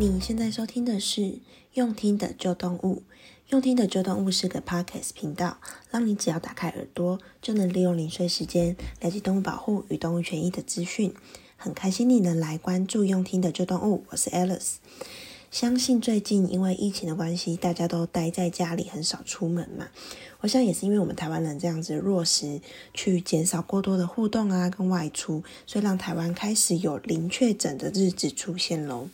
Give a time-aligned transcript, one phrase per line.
[0.00, 1.40] 你现在收听的是
[1.74, 3.02] 用听的旧动物，
[3.50, 5.58] 用听的旧动物是个 podcast 频道，
[5.90, 11.12] 让你只要打开耳朵，就能利用零碎时间了解动物保护与动物权益的资讯。
[11.58, 14.76] 很开心你能来关注用听的旧动物，我是 Alice。
[15.50, 19.88] 相信最近因为疫情的关系，大家都待在家里，很少出门嘛。
[20.40, 22.60] 我想也是因为我们台湾人这样子落实
[22.94, 29.08] 去减少过多的互动啊，跟外出，所以让台湾开始有零确诊的日子出现喽。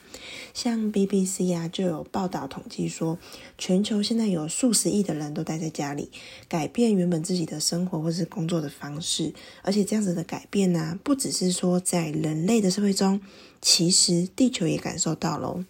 [0.54, 3.18] 像 BBC 啊，就有报道统计说，
[3.58, 6.10] 全球现在有数十亿的人都待在家里，
[6.48, 13.20] 改变原本自己的生活或是工作的方式，而且这样子的改变呢、啊，不只是说在人类的社会中，
[13.60, 15.64] 其实地球也感受到喽。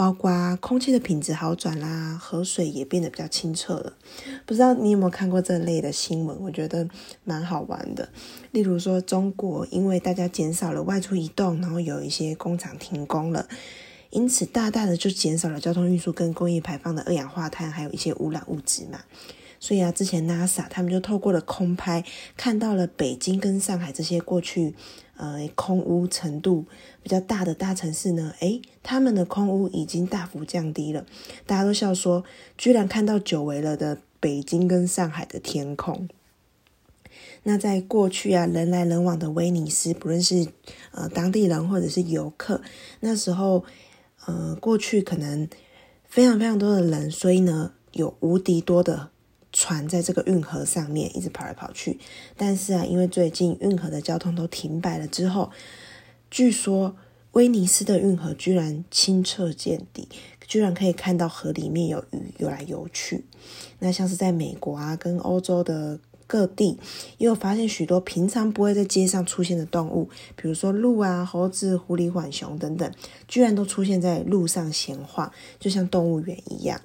[0.00, 3.92] 包括空气的品质好转啦，河水也变得比较清澈了。
[4.46, 6.38] 不知道你有没有看过这类的新闻？
[6.40, 6.88] 我觉得
[7.22, 8.08] 蛮好玩的。
[8.50, 13.46] 例如说，中国因为大家减少了外出移动，然后有一些工厂停工了，
[14.08, 19.00] 因此大大的就减少了交通运输跟工业排放的二氧化碳，还有一些污染物质嘛。
[19.62, 22.02] 所以啊，之前 NASA 他们就透过了空拍，
[22.38, 24.74] 看到了北京跟上海这些过去
[25.18, 26.64] 呃空污程度
[27.02, 31.06] 比较大的大城市呢，诶，他们的空屋已经大幅降低了。
[31.46, 32.24] 大家都笑说，
[32.56, 36.08] 居然看到久违了的北京跟上海的天空。
[37.42, 40.48] 那在过去啊，人来人往的威尼斯，不论是
[40.92, 42.60] 呃当地人或者是游客，
[43.00, 43.64] 那时候
[44.26, 45.48] 呃过去可能
[46.06, 49.10] 非常非常多的人，所以呢有无敌多的。
[49.52, 51.98] 船在这个运河上面一直跑来跑去，
[52.36, 55.50] 但是啊，因为最近运河的交通都停摆了之后，
[56.30, 56.96] 据说
[57.32, 60.08] 威尼斯的运河居然清澈见底，
[60.46, 63.24] 居然可以看到河里面有鱼游来游去。
[63.80, 66.78] 那像是在美国啊，跟欧洲的各地，
[67.18, 72.92] 也有发现许多平常不会在街上出现的动物，比如说鹿啊、猴子、狐狸、浣熊等等，
[73.26, 76.80] 居然都出现在路上闲晃，就像动物园一样。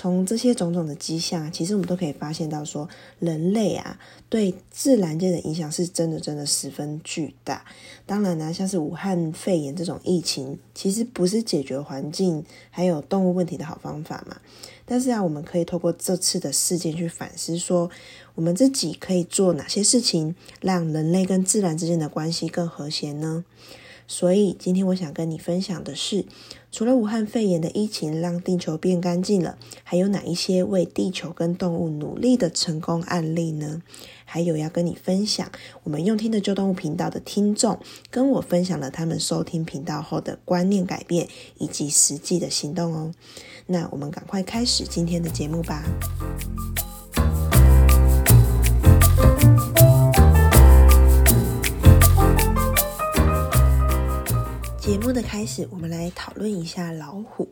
[0.00, 2.88] 从这些种种的迹象，其实我们都可以发现到说，
[3.18, 4.00] 人类啊
[4.30, 7.66] 对自然界的影响是真的真的十分巨大。
[8.06, 14.38] 当然呢、像是武汉肺炎这种疫情，其实不是解决环境还有动物问题的好方法嘛。
[14.86, 17.90] 但是啊，我们可以透过这次的事件去反思，说
[18.34, 23.44] 我们自己可以做哪些事情，让人类跟自然之间的关系更和谐呢？
[24.12, 26.24] 所以今天我想跟你分享的是，
[26.72, 33.82] 除了武汉肺炎的疫情让地球变干净了，还有哪一些为地球跟动物努力的成功案例呢？
[34.24, 35.48] 还有要跟你分享，
[35.84, 37.78] 我们用听的旧动物频道的听众
[38.10, 41.28] 跟我分享了他们收听频道后的观念改变
[41.58, 43.14] 以及实际的行动哦。
[43.66, 45.84] 那我们赶快开始今天的节目吧。
[54.90, 57.48] 节目的开始，我们来讨论一下老虎。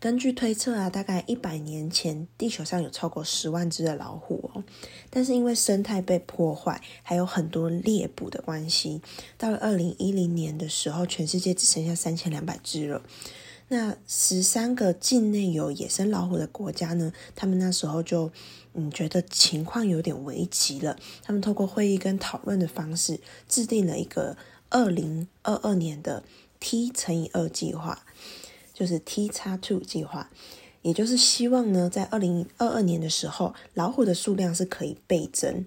[0.00, 4.64] 根据推测啊，大概一百年前，地球上有超过十万只的老虎哦。
[5.08, 9.00] 但是因为生态被破坏，还有很多猎捕的关系，
[9.38, 13.00] 到了二零一零年的时候，全世界只剩下三千两百只了。
[13.68, 18.32] 那十三个境内有野生老虎的国家呢，他们那时候就
[18.74, 20.98] 嗯觉得情况有点危急了。
[21.22, 24.36] 他们透过会议跟讨论的方式，制定了一个
[24.70, 26.24] 二零二二年的。
[26.68, 28.04] T 乘以二计划，
[28.74, 30.28] 就是 T 叉 two 计划，
[30.82, 35.64] 也就是希望呢，在二零二二年的时候，老虎的数量是可以倍增。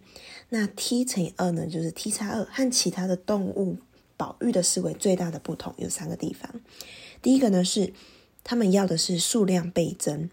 [0.50, 3.78] 那 T 乘以二呢，就是 T 叉二和其他的动物
[4.18, 6.59] 保育的思维最大的不同有三个地方。
[7.22, 7.94] 第一个呢是，
[8.44, 10.30] 他们要的是数量倍增，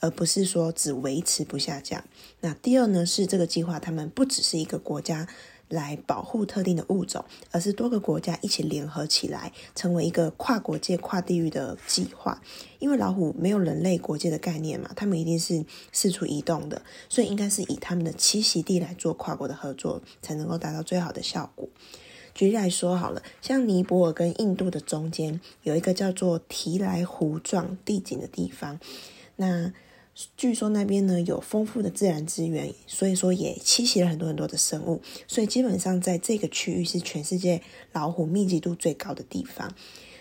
[0.00, 2.02] 而不是说只维持不下降。
[2.40, 5.28] 那第二呢是，这个计划他们不只是一个国家。
[5.68, 12.40] 来保护特定的物种，而是多个国家一起联合起来，成为一个跨国界、跨地域的计划。
[12.78, 21.68] 因为老虎没有人类国界的概念嘛，他们一定是四处移动的，所以应该是以他们的栖息地来做跨国的合作，才能够达到最好的效果。
[22.34, 28.78] 举例来说好了，像尼泊尔跟印度的中间有一个叫做提莱湖状地景的地方，
[29.36, 29.72] 那。
[30.36, 37.62] 据说那边呢有丰富的自然资源，所以说也栖息了很多很多的生物，所以基本上在这个区域是全世界
[37.92, 39.72] 老虎密集度最高的地方。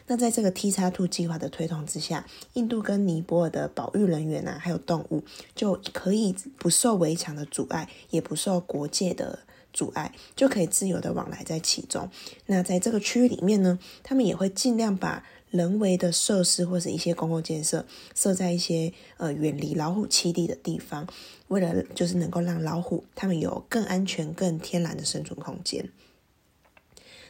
[0.06, 5.24] 那在这个 T 叉 Two 计划的推动之下，印度跟尼泊尔的保育人员啊，还有动物
[5.56, 9.40] 就可以不受围墙的阻碍，也不受国界的
[9.74, 12.10] 阻碍，就可以自由的往来在其中。
[12.46, 15.24] 那在这个区域里面呢，他们也会尽量把。
[15.50, 21.08] 人为的设施或者一些公共建设设在一些呃远离老虎栖地的地方，
[21.48, 25.90] 为了就是能够让老虎它们有更安全、更天然的生存空间。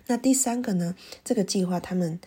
[0.08, 2.20] 那第三个呢，这个计划他们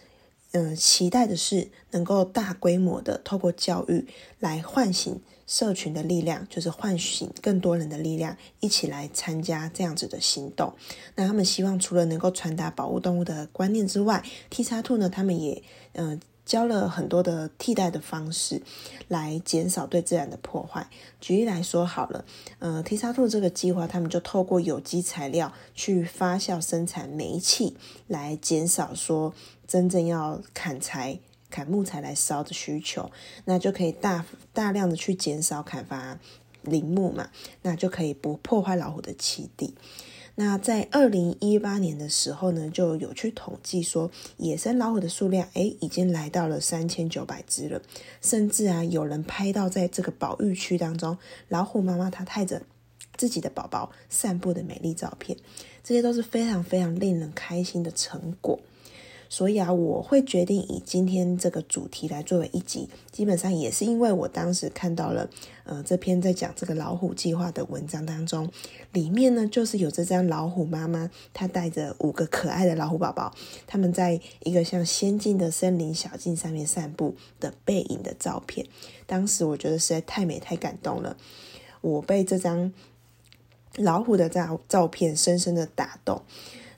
[0.53, 4.07] 嗯，期待的是能够大规模的透过教育
[4.39, 5.21] 来唤醒
[5.51, 10.73] 社群的力量，就是唤醒更多人的力量，一起来参加这样子的行动。
[11.17, 15.61] 那他们希望除了能够传达保护动物的观念之外，T 叉兔呢，他们也
[15.95, 16.11] 嗯。
[16.11, 18.61] 呃教了很多的替代的方式，
[19.07, 20.85] 来减少对自然的破坏。
[21.21, 22.25] 举例来说，好了，
[22.59, 27.77] 呃，T 叉兔这个计划，他们就透过有机材料去发酵生产煤气，
[28.09, 29.33] 来减少说
[29.69, 31.21] 真正要砍柴、
[31.51, 33.11] 砍木材来烧的需求，
[33.45, 36.19] 那就可以大大量的去减少砍伐
[36.63, 37.31] 林木嘛，
[37.63, 39.75] 那就可以不破坏老虎的栖地。
[40.37, 47.83] 那在二零一八年的时候呢，就有去统计说，野生老虎的数量，诶，已经来到了三千九百只了。
[48.23, 51.19] 甚至啊，有人拍到在这个保育区当中，
[51.49, 52.63] 老虎妈妈她带着
[53.17, 55.37] 自己的宝宝散步的美丽照片，
[55.85, 58.59] 这些都是非常非常令人开心的成果。
[59.33, 65.31] 所以啊，我会决定以今天这个主题来作为一集，基本上也是因为我当时看到了，
[65.63, 68.51] 呃，这篇在讲这个老虎计划的文章当中，
[68.93, 73.33] 里面呢就是有这张老虎妈妈，她带着五个可爱的老虎宝宝，
[73.69, 78.67] 他们在一个像仙境的森林小径上面散步的背影的照片。
[79.07, 81.17] 当时我觉得实在太美太感动了，
[81.83, 82.73] 我被这张
[83.77, 86.21] 老虎的照照片深深的打动。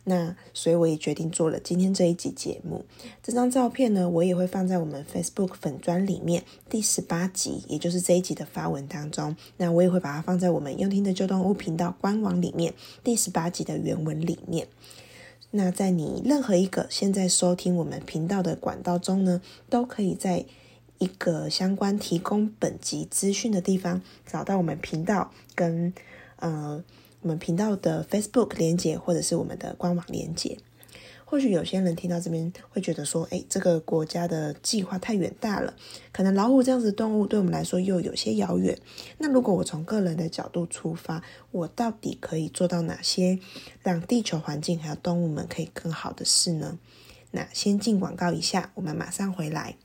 [0.05, 2.85] 那所以我也决定做了今天这一集节目。
[3.23, 9.37] 这张照片呢，我也会放在我们 Facebook 粉专里面第十八集，也就是这一集的发文当中。
[9.59, 14.67] 那我也会把它放在我们用听的旧动物频道官网里面第十八集的原文里面。
[15.53, 19.41] 那在你任何一个现在收听我们频道的管道中呢，
[19.71, 20.45] 都可以在
[20.99, 25.95] 一个相关提供本集资讯的地方找到我们频道跟
[26.41, 26.83] 呃。
[27.23, 30.59] 我们频道的 Facebook 连结，或者是我们的官网连结，
[31.25, 35.73] 或许有些人听到这边会觉得说，哎，这个国家的计划太远大了，
[36.13, 38.77] 可能老虎这样子动物对我们来说又有些遥远。
[39.19, 41.23] 那如果我从个人的角度出发，
[41.53, 43.39] 我到底可以做到哪些
[43.83, 46.79] 让地球环境还有动物们可以更好的事呢？
[47.31, 49.77] 那先进广告一下，我们马上回来。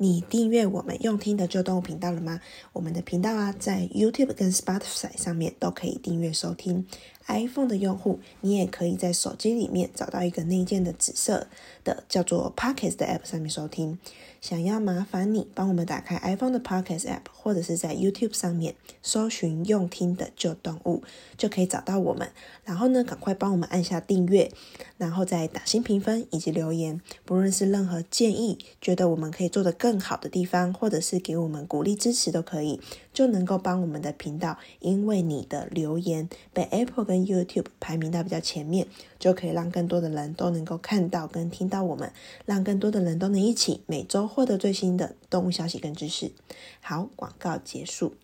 [0.00, 2.40] 你订阅我们用听的旧动物频道了吗？
[2.72, 6.86] 我们的频道啊，在 YouTube 跟 Spotify 上面都可以订阅收听。
[7.28, 11.46] iPhone 的用户，你也可以在手机里面找到一个内建的紫色
[11.84, 13.98] 的叫做 Podcast 的 App 上面收听。
[14.40, 21.02] 想要麻烦你帮我们打开 iPhone 的 Podcast App，或者是在 YouTube 上面搜寻用听的旧动物，
[21.36, 22.30] 就可以找到我们。
[22.64, 24.52] 然后呢，赶快帮我们按下订阅，
[24.96, 32.80] 然后再打新评分以及留言，不论是任何建议，觉得我们可以做得更好的地方，或者是给我们鼓励支持都可以，
[33.12, 38.86] 就能够帮我们的频道，因为你的留言被 Apple 跟 YouTube 排名到比较前面，
[39.18, 42.12] 就可以让更多的人都能够看到跟听到我们，
[42.46, 46.32] 让更多的人都能一起每周获得最新的动物消息跟知识。
[46.80, 48.14] 好，广告结束。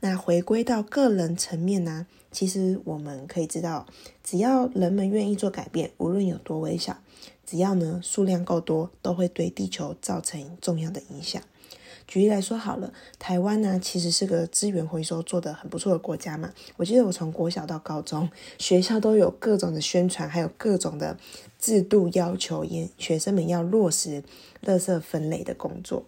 [0.00, 3.86] 那回归到个人层面呢，其实我们可以知道，
[4.24, 6.96] 只要人们愿意做改变，无论有多微小，
[7.44, 11.42] 只要呢数量够多，都会对地球造成重要的影响。
[12.10, 16.52] 举例来说好了，台湾呢其实是个资源回收做得很不错的国家嘛。
[16.76, 18.28] 我记得我从国小到高中，
[18.58, 21.16] 学校都有各种的宣传，还有各种的
[21.60, 24.24] 制度要求，也学生们要落实
[24.64, 26.04] 垃圾分类的工作。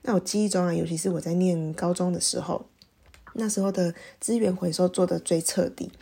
[0.00, 2.64] 那我记忆中啊，尤其是我在念高中的时候，
[3.34, 5.92] 那时候的资源回收做得最彻底。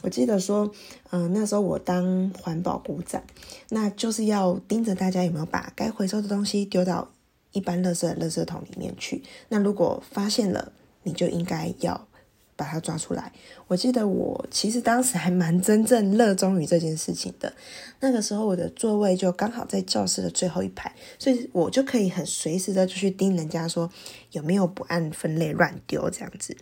[0.00, 0.72] 我记得说，
[1.10, 3.22] 嗯、那时候我当环保股长，
[3.68, 7.10] 那就是要盯着大家有没有把该回收的东西丢到。
[7.52, 9.22] 一般乐色的垃圾桶里面去。
[9.48, 12.08] 那如果发现了，你就应该要
[12.56, 13.32] 把它抓出来。
[13.66, 17.52] 我记得我其实当时还蛮真正热衷于这件事情的。
[18.00, 23.90] 那个时候我的座位就刚好在教室的最后一排，所以我就可以很随时的就去盯人家说
[24.32, 26.56] 有没有不按分类乱丢这样子。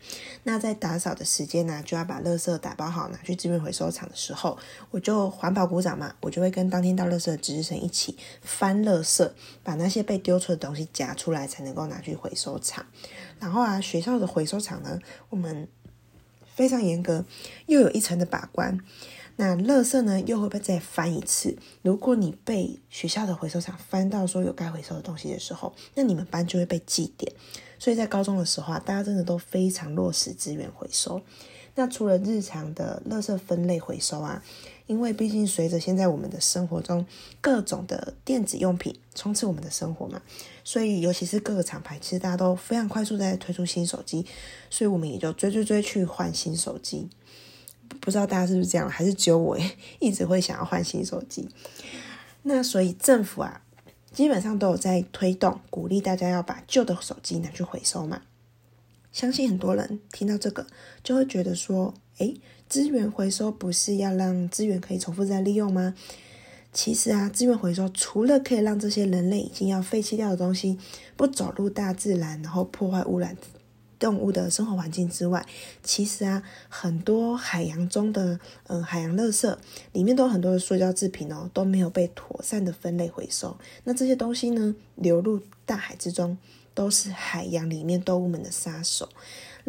[0.45, 4.59] 那在打扫的时间呢、就要把垃圾打包好拿去资源回收场的时候，
[4.91, 9.31] 我就环保鼓掌嘛，我就会跟当天到垃圾的值日生一起翻垃圾，
[9.63, 12.85] 把那些被丢出的东西夹出来，才能够拿去回收场。
[13.41, 15.67] 然后啊，学校的回收场呢，我们。
[16.53, 17.25] 非常严格，
[17.69, 18.79] 又有一层的把关。
[19.37, 21.57] 那垃圾呢，又会不会再翻一次？
[21.81, 27.33] 如果你被学校的回收场翻到说有该回收的东西的时候，那你们班就会被记点。
[27.79, 31.23] 所以在高中的时候啊，大家真的都非常落实资源回收。
[31.77, 34.43] 那除了日常的垃圾分类回收啊。
[34.91, 37.07] 因为毕竟随着现在我们的生活中
[37.41, 40.21] 各种的电子用品充斥我们的生活嘛，
[40.65, 44.27] 所以尤其是各个厂牌，其实大家都非常快速在推出新手机，
[44.69, 47.09] 所以我们也就追追追去换新手机。
[48.01, 49.57] 不知道大家是不是这样，还是只有我
[50.01, 51.49] 一直会想要换新手机？
[52.43, 53.63] 那所以政府啊，
[54.11, 58.23] 基本上都有在推动，鼓励大家要把旧的手机拿去回收嘛。
[59.13, 60.67] 相信很多人听到这个，
[61.05, 62.35] 就会觉得说，诶，
[62.69, 65.95] 资源回收不是要让资源可以重复再利用吗？
[66.73, 70.79] 其实啊，资源回收除了可以让这些人类已经要废弃掉的东西
[71.17, 73.37] 不走入大自然，然后破坏污染
[73.99, 75.45] 动物的生活环境之外，
[75.83, 79.57] 其实啊，很多海洋中的呃海洋垃圾
[79.93, 83.57] 里面都有很多的塑胶制品哦，都没有被妥善的分类回收。
[83.85, 86.39] 那这些东西呢，流入大海之中，
[86.73, 89.09] 都是海洋里面动物们的杀手。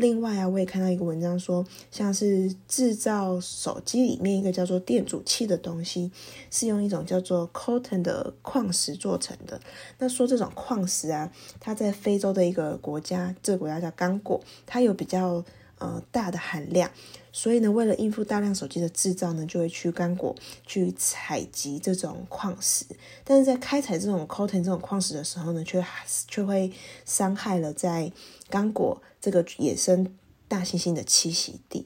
[0.01, 6.12] 另外啊，我也看到一个文章说，像是制造手机里面一个叫做电阻器的东西，
[6.50, 9.62] 是用一种叫做 cotton 的矿石做成的。
[10.00, 15.46] 那说这种矿石啊，它在非洲的一个国家，这个国家叫刚果，它有比较
[15.77, 16.89] 呃大的含量，
[17.32, 20.36] 所以呢，为了应付大量手机的制造呢，就会去刚果
[20.66, 22.86] 去采集这种矿石。
[23.24, 25.84] 但是在开采这种 coltan 这种矿石的时候呢，却
[26.28, 26.72] 却会
[27.06, 28.12] 伤害了在
[28.50, 29.02] 刚果。
[29.22, 31.86] 这个野生大猩猩的栖息地，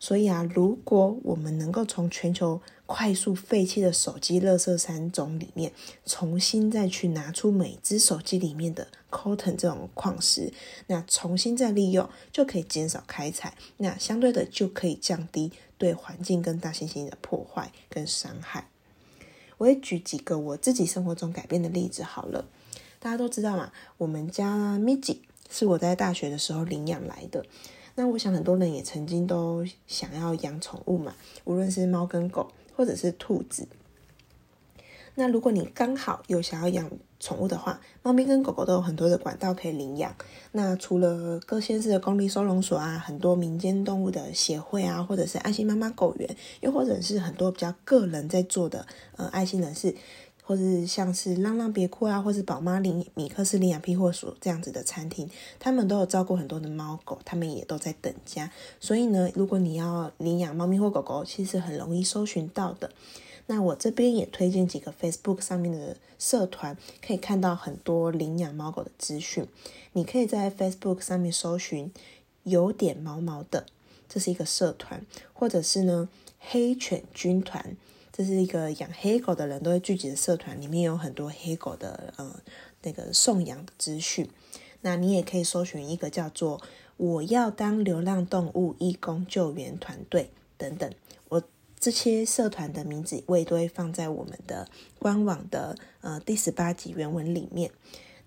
[0.00, 5.70] 所以啊，如果我们能够从全球快速废弃的手机垃圾山种里面，
[6.06, 10.50] 重新再去拿出每只手机里面的 cotton 这种矿石，
[10.86, 18.70] 那重新再利用，就可以减少开采，那相对的就可以降低对环境跟大猩猩的破坏跟伤害。
[19.58, 22.46] 我也举几个我自己生活中改变的例子好了，
[22.98, 25.20] 大家都知道嘛，我们家咪吉。
[25.50, 27.44] 是我在大学的时候领养来的。
[27.94, 31.14] 那我想很多人也曾经都想要养宠物嘛，
[31.44, 33.66] 无论是猫跟狗，或者是兔子。
[35.16, 40.14] 那如果你刚好有想要养宠物的话，猫咪跟狗狗都有很多的管道可以领养。
[40.52, 49.92] 那除了各县市的公立收容所啊，很多民间动物的协会啊，或者是爱心妈妈狗园，又或者是很多比较个人在做的呃爱心人士。
[50.48, 55.28] 或是像是浪浪别哭啊，或是宝妈领米克斯领养庇护所这样子的餐厅，
[55.58, 58.50] 他们都有照顾很多的猫狗，他们也都在等家。
[58.80, 62.90] 所以呢，如果你要领养猫咪或狗狗，其实很容易搜寻到的。
[63.48, 69.46] 那我这边也推荐几个 Facebook 上面的社团，可以看到很多领养猫狗的资讯。
[69.92, 71.92] 你可以在 Facebook 上面搜寻
[72.44, 73.66] “有点毛毛的”，
[74.08, 77.76] 这是一个社团，或者是呢黑犬军团。
[78.18, 82.42] 这是一个养黑狗的人都会聚集的社团，里面有很多黑狗的呃
[82.82, 84.28] 那个送养的资讯。
[84.80, 86.60] 那你也可以搜寻一个叫做
[86.98, 90.92] “我要当流浪动物义工救援团队”等等。
[91.28, 91.40] 我
[91.78, 97.70] 这些社团的名字我也都会放在我们的官网的呃第十八集原文里面。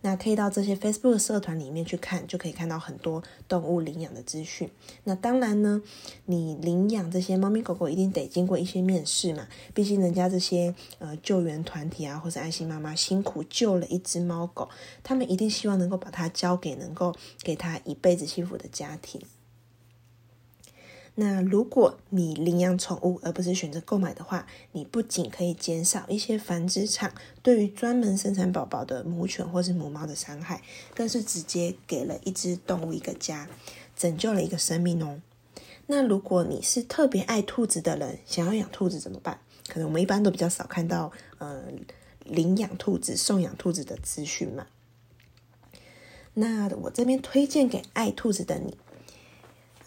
[0.02, 4.70] 那可以到这些 Facebook 社团里面去看，就可以看到很多动物领养的资讯。
[5.04, 5.82] 那当然呢，
[6.26, 14.70] 你领养这些猫咪狗狗一定得经过一些面试嘛，毕竟人家这些呃救援团体啊，或者爱心妈妈辛苦救了一只猫狗，
[15.04, 19.22] 他们一定希望能够把它交给能够给他一辈子幸福的家庭。
[21.22, 27.14] 那如果你领养宠物而不是选择购买的话，你不仅可以减少一些繁殖场
[27.44, 30.64] 对于专门生产宝宝的母犬或是母猫的伤害，
[30.96, 33.48] 更是直接给了一只动物一个家，
[33.96, 35.22] 拯救了一个生命哦。
[35.86, 39.42] 那如果你是特别爱兔子的人，想要养兔子怎么办？
[39.68, 41.66] 可能我们一般都比较少看到，呃，
[42.26, 44.66] 领养兔子、送养兔子的资讯嘛。
[46.34, 48.76] 那我这边推荐给爱兔子的你。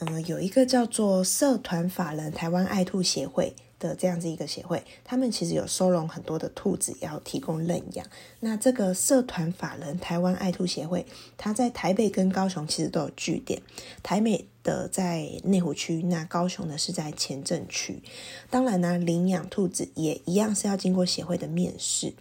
[0.06, 8.06] 嗯，有一个叫做社团法人台湾爱兔协会的这样子一个协会，他们其实有收容很多的兔子，要提供认养。
[8.40, 11.06] 那这个社团法人台湾爱兔协会，
[11.36, 13.60] 它在台北跟高雄其实都有据点，
[14.02, 18.02] 台北的在内湖区，那高雄的是在前镇区。
[18.50, 22.14] 当然呢，领养兔子也一样是要经过协会的面试。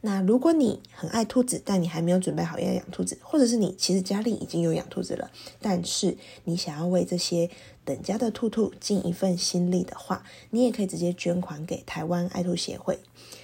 [0.00, 7.50] 那如果你很爱兔子，但你还没有准备好要养兔子，或者是你其实家里已经有养兔子了，但是你想要为这些
[7.84, 13.00] 等家的兔兔尽一份心力的话，你也可以直接捐款给台湾爱兔协会。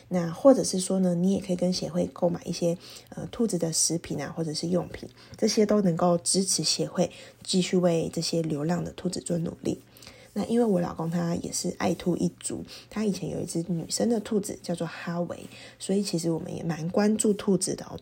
[0.08, 7.10] 那或者是说呢，你也可以跟协会购买一些呃兔子的食品啊，或者是用品，这些都能够支持协会
[7.42, 9.80] 继续为这些流浪的兔子做努力。
[10.34, 15.46] 那因为我老公他也是爱兔一族，他以前有一只女生的兔子叫做哈维，
[15.78, 17.98] 所以其实我们也蛮关注兔子的哦。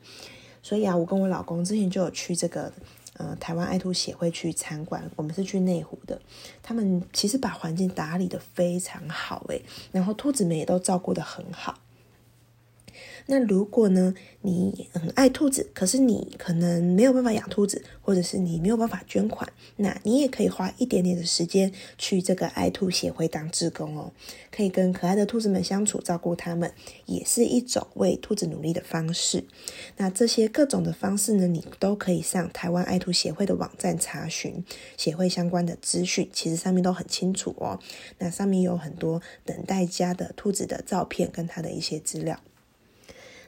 [0.62, 2.72] 所以啊，我跟我老公之前就有去这个
[3.18, 6.20] 呃台湾爱兔协会去参观，我们是去内湖的，
[6.62, 9.60] 他们其实把环境打理的非常好诶，
[9.90, 11.78] 然后兔子们也都照顾的很好。
[13.26, 24.12] 那如果呢，你很爱兔子，可是你可能没有办法养兔子，或者是你没有办法捐款，那你也可以花一点点的时间去这个爱兔协会当志工哦，
[24.50, 26.72] 可以跟可爱的兔子们相处，照顾它们，
[27.06, 29.44] 也是一种为兔子努力的方式。
[29.96, 34.64] 那这些各种的方式呢，你都可以上台湾爱兔协会的网站查询
[34.96, 37.78] 协会相关的资讯，其实上面都很清楚哦。
[38.18, 42.38] 那上面有很多等待家的兔子的照片跟它的一些资料。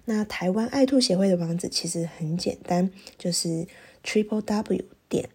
[0.06, 3.66] 那台湾爱兔协会的网址其实很简单，就是
[4.02, 5.30] triple w 点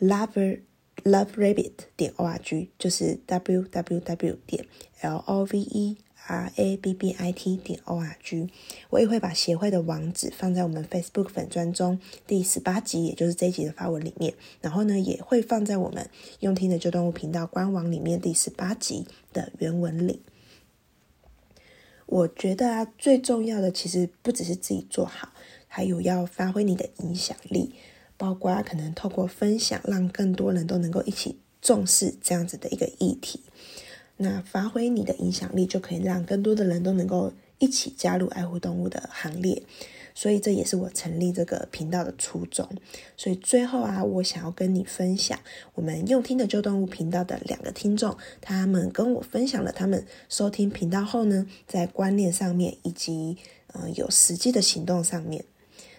[0.00, 0.60] lover
[1.04, 4.66] love rabbit 点 org，就是 w w w 点
[5.02, 8.48] l o v e r a b b i t 点 org。
[8.90, 14.34] 我也会把协会的网址放在我们 Facebook 粉专中第十八集，也就是这一集的发文里面。
[14.60, 16.08] 然后呢，也会放在我们
[16.40, 20.22] 用听的旧动物频道官网里面第十八集的原文里。
[22.06, 25.32] 我觉得啊，最重要的其实不只是自己做好，
[25.66, 27.74] 还有要发挥你的影响力，
[28.16, 33.40] 包括可能透过分享，让更多人都能够一起重视这样子的一个议题。
[34.18, 39.62] 那发挥你的影响力，就可以让更多的人都能够一起加入爱护动物的行列。
[40.16, 42.66] 所以这也是我成立这个频道的初衷。
[43.18, 45.38] 所以最后啊，我想要跟你分享，
[45.74, 53.36] 我们用听的旧动物频道的两个听众，他们跟我分享了他们收听频道后呢，在观念上面以及
[53.74, 55.44] 嗯有实际的行动上面，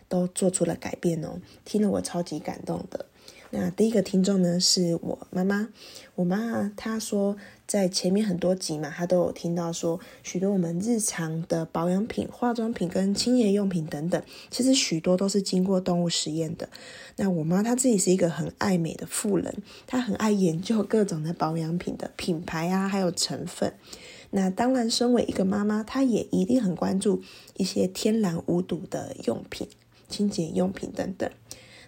[0.09, 1.39] 都做出了改变哦。
[1.63, 3.05] 听了我超级感动的。
[3.49, 5.69] 那第一个听众呢，是我妈妈。
[6.15, 16.67] 我妈她说，在前面很多集嘛，她都有听到说，许多我们日常的保养品、化妆品跟清洁用品等等，其实许多都是经过动物实验的。
[17.15, 23.73] 那我妈她自己是一个很爱美的妇人，她很爱研究各种的保养品的品牌啊，还有成分。
[24.31, 27.21] 那当然，身为一个妈妈，她也一定很关注
[27.55, 29.69] 一些天然无毒的用品、
[30.09, 31.29] 清洁用品等等。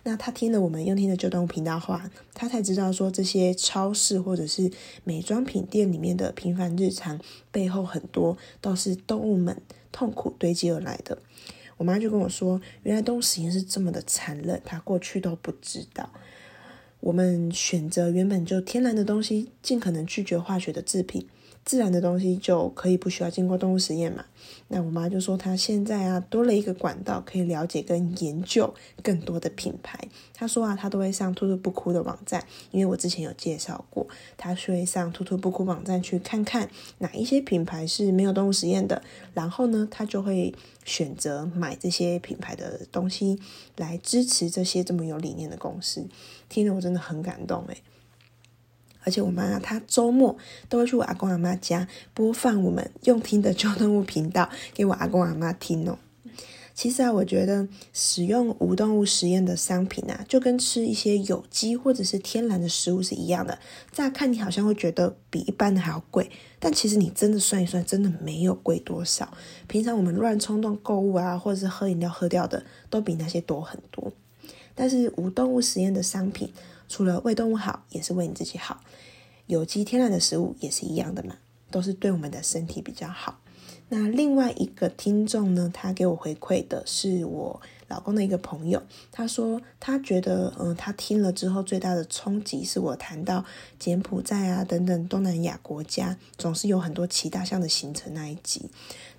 [0.03, 4.71] 那他听了我们用听的旧动物频道话，他才知道说，这些超市或者是
[5.03, 7.19] 美妆品店里面的平凡日常
[7.51, 11.17] 背后，很多都是动物们痛苦堆积而来的。
[11.77, 16.09] 我妈就跟我说，原来动物实验是这么的残忍，她过去都不知道。
[17.01, 21.27] 我们选择原本就天然的东西，尽可能拒绝化学的制品。
[21.69, 24.25] 自然的东西就可以不需要经过动物实验嘛？
[24.69, 29.99] 那我妈就说她现在啊多了一个管道，可以了解跟研究更多的品牌。
[30.33, 39.03] 她说啊，她都会上兔兔不哭的网站，因为我之前有介绍过，她会上兔兔不哭网站去看看哪一些品牌是没有动物实验的，
[39.35, 40.51] 然后呢，她就会
[40.83, 43.39] 选择买这些品牌的东西
[43.77, 46.07] 来支持这些这么有理念的公司。
[46.49, 47.77] 听了我真的很感动诶。
[49.09, 50.37] 而且我妈她周末
[50.69, 55.97] 都会去我阿公阿妈家播放我们用听的旧动物频道给我阿公阿妈听哦。
[56.75, 63.57] 其实啊，我觉得使用无动物实验的商品啊，就跟吃一些有机或者是天然的食物是一样的。
[63.91, 69.33] 乍看你好像会觉得比一般的还要贵，但其实你真的算一算，真的没有贵多少。
[69.67, 74.13] 平常我们乱冲动购物啊，或者是喝饮料喝掉的，都比那些多很多。
[74.73, 76.53] 但是无动物实验的商品，
[76.89, 78.81] 除了为动物好，也是为你自己好。
[79.47, 81.35] 有机天然的食物也是一样的嘛，
[81.71, 83.39] 都是对我们的身体比较好。
[83.91, 93.43] 那另外一个听众呢，他给我回馈的是我老公的一个朋友，他说他觉得，嗯，他听了之后最大的冲击是我谈到
[93.79, 98.69] 柬埔寨啊等等东南亚国家总是有很多骑大象的行程那一集，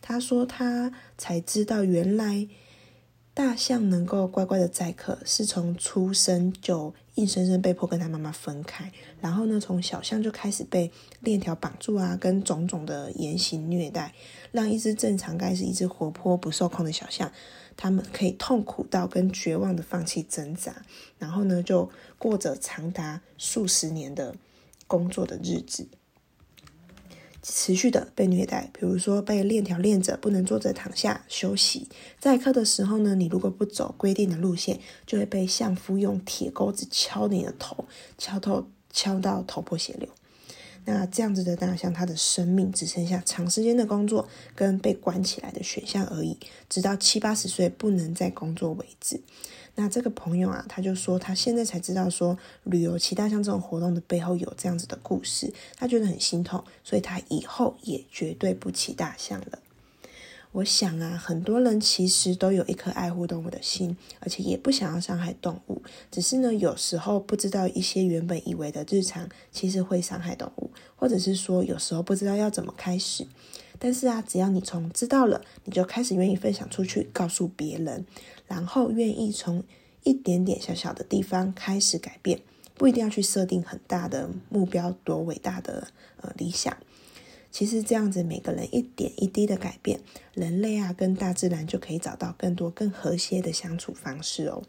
[0.01, 2.47] 他说他才知道原来。
[3.43, 14.13] 大象能够乖乖的载客，是从出生就硬生生被迫跟他妈妈分开，然后呢，从小象就开始被链条绑住啊，跟种种的言行虐待，
[14.53, 17.33] 让一只正常该是一只活泼不受控的小象，
[17.79, 20.77] 他们可以痛苦到跟绝望的放弃挣扎，
[21.19, 24.35] 然后呢，就过着长达数十年的
[24.87, 25.89] 工作的日子。
[27.43, 31.89] 持续的被虐待，比如说被链条链着，不能坐着躺下休息。
[32.19, 37.87] 载客的时候呢，你如果不走规定的路线，就会被相夫用铁钩子敲你的头，
[38.19, 40.09] 敲头敲到头破血流。
[40.87, 46.37] 那这样子的大象，它的生命只剩下长时间的工作跟被关起来的选项而已，
[46.69, 49.21] 直到七八十岁不能再工作为止。
[49.81, 59.59] 那这个朋友啊，他就说他现在才知道说旅游骑大象这种活动的背后有这样子的故事，他觉得很心痛，所以他以后也绝对不骑大象了。
[60.53, 73.27] 我想啊，很多人其实都有一颗爱护动物的心，而且也不想要伤害动物，只是呢，有时候不知道一些原本以为的日常，其实会伤害动物，或者是说有时候不知道要怎么开始。
[73.79, 78.05] 但是啊，只要你从知道了，你就开始愿意分享出去，告诉别人，
[78.51, 79.63] 然后愿意从
[80.03, 82.41] 一点点小小的地方开始改变，
[82.75, 85.87] 不一定要去设定很大的目标，多伟大的
[86.21, 86.77] 呃理想。
[87.53, 90.01] 其实这样子，每个人一点一滴的改变，
[90.35, 94.65] 人类啊跟大自然就可以找到更多更和谐的相处方式哦。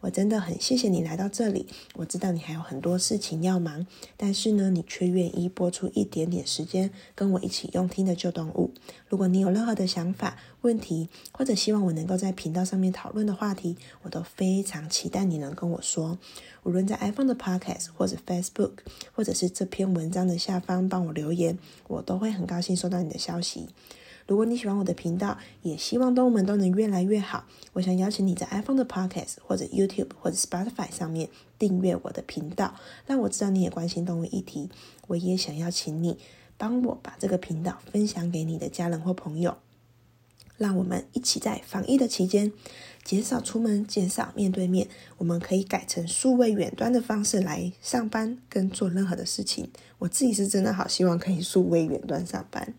[0.00, 1.66] 我真的很谢谢你来到这里。
[1.94, 3.86] 我知道你还有很多事情要忙，
[4.16, 8.72] 但是呢，你却愿意拨出一点点时间跟我一起用听的旧动物。
[9.08, 16.18] 如果你有任何的想法、问题，或者希望我能够在频道上面讨论的话题，我都非常期待你能跟我说。
[16.62, 18.72] 无论在 iPhone 的 Podcast 或者 Facebook，
[19.12, 21.58] 或者是这篇文章的下方帮我留言，
[21.88, 23.68] 我都会很高兴收到你的消息。
[24.30, 27.46] 如果你喜欢我的频道，也希望动物们都能越来越好。
[27.72, 32.76] 我想邀请你在 iPhone 的 Podcast 或者 YouTube 或者 Spotify 上面订阅我的频道，
[33.08, 34.70] 让我知道你也关心动物议题。
[35.08, 36.16] 我也想邀请你
[36.56, 39.56] 帮我把这个频道分享给你的家人或朋友。
[40.56, 42.52] 让我们一起在防疫的期间，
[43.10, 44.86] 减少出门，减少面对面。
[45.18, 49.68] 我们可以改成数位远端的方式来上班跟做任何的事情。
[49.98, 52.72] 我自己是真的好希望可以数位远端上班。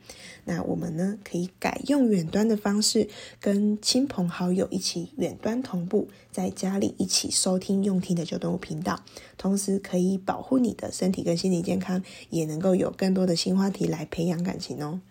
[0.45, 3.09] 那我们呢，可以改用远端的方式，
[3.41, 9.03] 跟亲朋好友一起远端同步，在家里一起收听用听的旧动物频道，
[9.37, 15.01] 同时可以保护你的身体跟心理健康，也能够有更多的新话题来培养感情哦。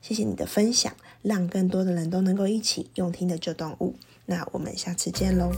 [0.00, 3.94] 谢谢你的分享，让更多的人都能够一起用听的旧动物。
[4.26, 5.52] 那我们下次见喽。